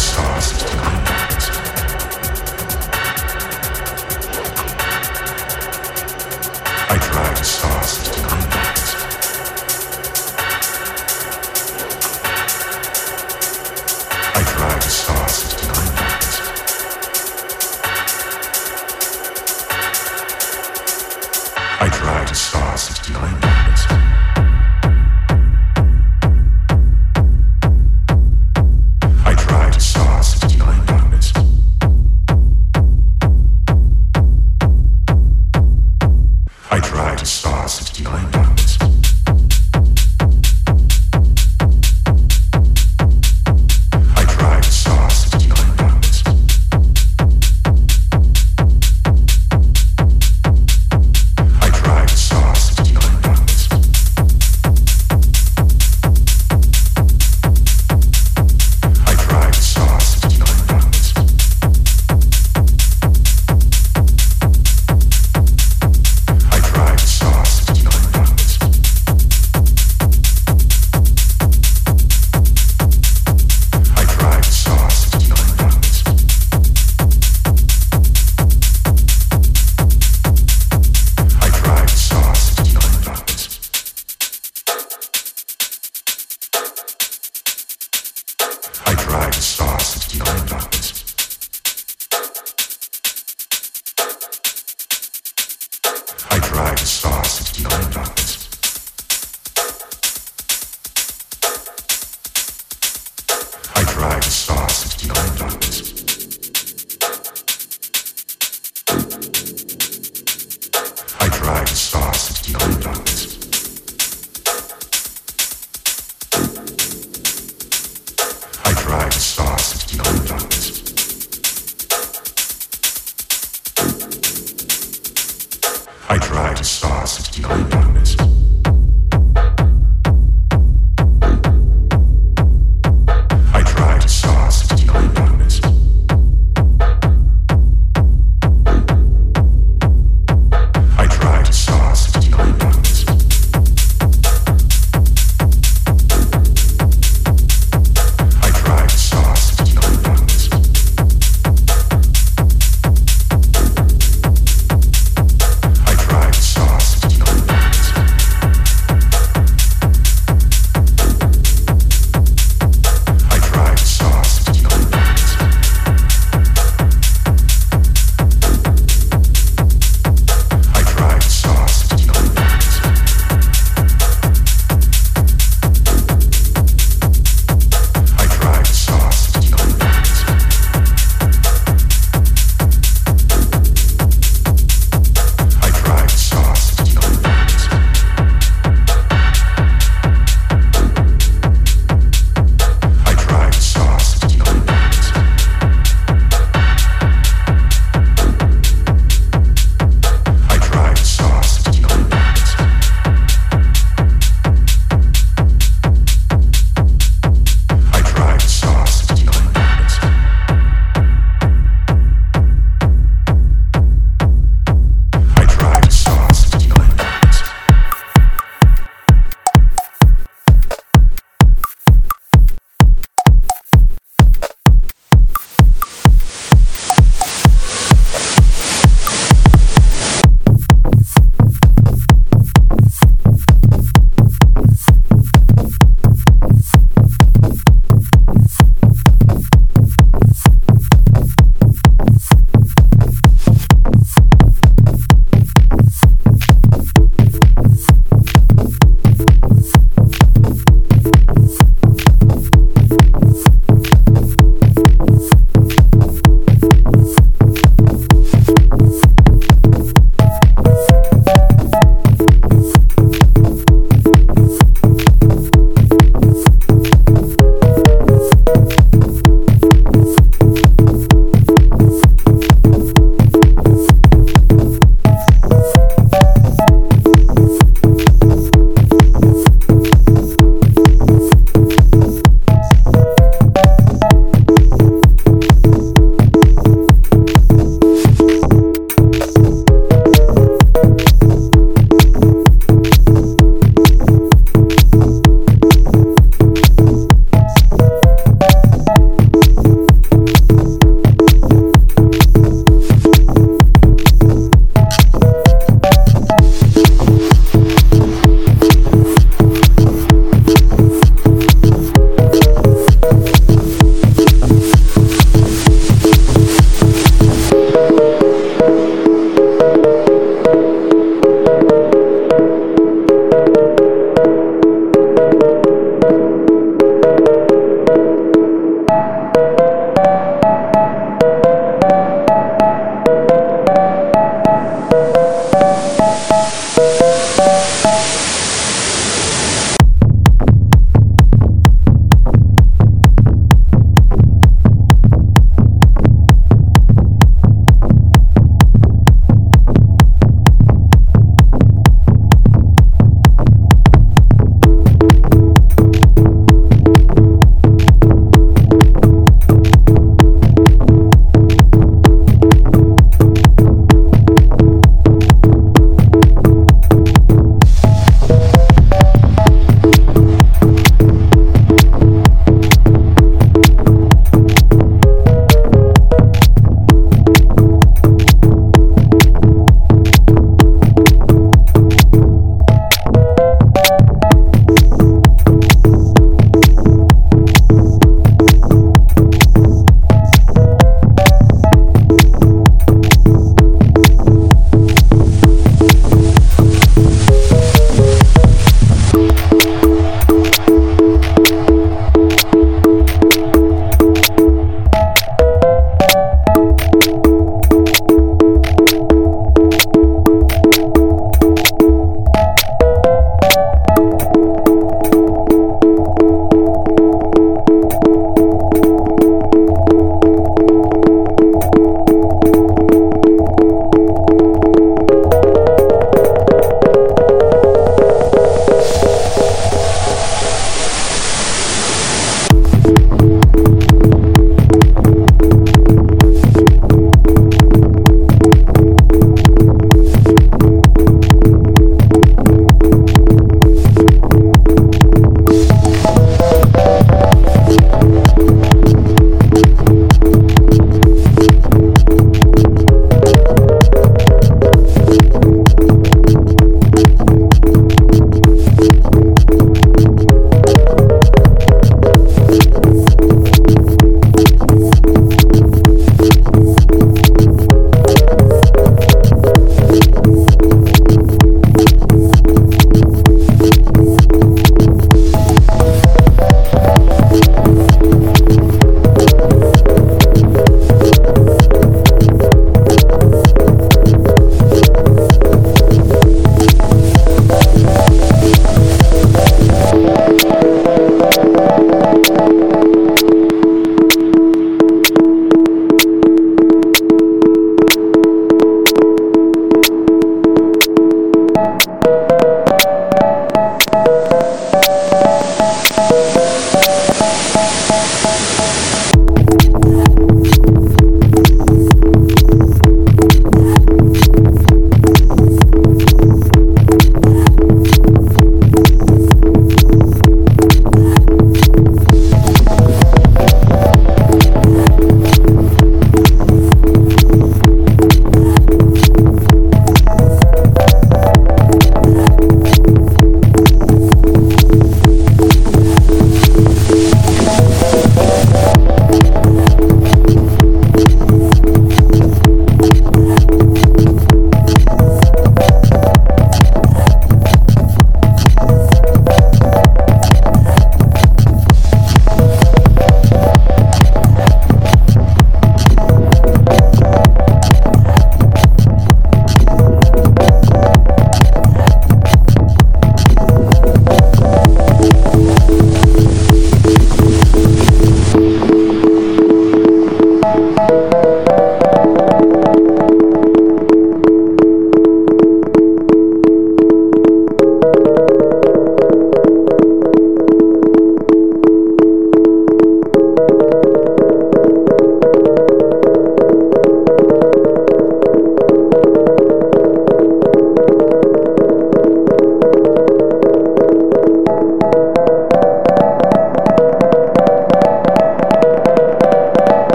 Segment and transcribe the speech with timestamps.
[0.00, 1.19] stars.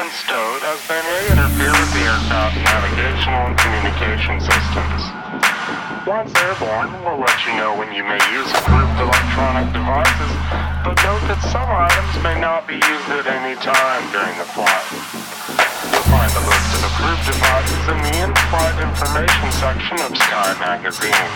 [0.00, 5.00] And stowed as they may interfere with the aircraft navigational and communication systems.
[6.08, 10.32] Once airborne, we'll let you know when you may use grouped electronic devices,
[10.88, 14.88] but note that some items may not be used at any time during the flight.
[15.92, 21.28] You'll find a list of approved devices in the in-flight information section of Sky Magazine.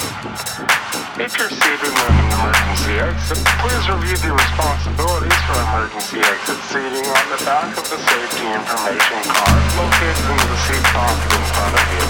[1.14, 7.06] If you're seated in an emergency exit, please review the responsibilities for emergency exit seating
[7.06, 11.70] on the back of the safety information card located in the seat pocket in front
[11.78, 12.02] of you.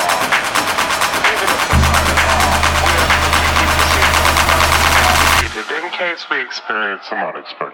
[0.00, 0.24] On.
[1.20, 2.96] Even if the sign off, we
[5.44, 7.69] you keep in case we experience some unexpected